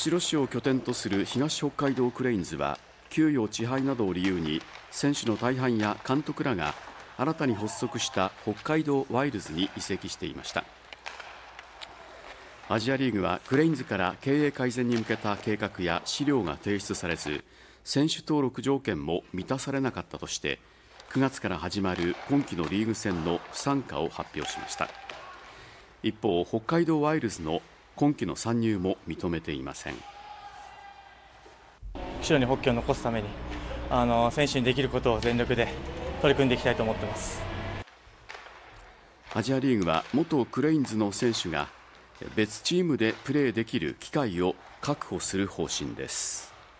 [0.00, 2.78] 釧路市を拠点とする東北海道クレインズは
[3.10, 6.72] 給与遅配などを理由に選手の大半や監督らが
[7.18, 10.64] 新たに発足した北海道ワイルズに移籍していました。
[12.70, 17.44] アジアリーグはクレインズから経営改善に向けた計画や資料が提出されず
[17.84, 20.60] 選手登録条件も満たされなかったとして
[21.10, 24.88] 9月から始まる今季のリーグ戦の不参加を発表しました。
[26.02, 27.60] 一方北海道ワイルズの
[28.00, 29.94] 今季の参入も認めていません。
[32.22, 33.28] 後ろにホッケーを残すために
[33.90, 35.68] あの選手にできることを全力で
[36.22, 37.42] 取り組んでいきたいと思ってます。
[39.34, 41.68] アジアリーグは元クレインズの選手が
[42.36, 46.49] 別チームでプレーできる機会を確保する方針です